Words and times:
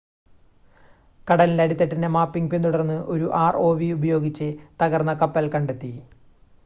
കടലിൻ്റെ 1.27 1.63
അടിത്തട്ടിൻ്റെ 1.63 2.07
മാപ്പിംഗ് 2.07 2.51
പിന്തുടർന്ന് 2.51 2.97
ഒരു 3.07 3.27
ആർഓവി 3.35 3.89
ഉപയോഗിച്ച് 3.91 4.47
തകർന്ന 4.81 5.13
കപ്പൽ 5.13 5.47
കണ്ടെത്തി 5.53 5.93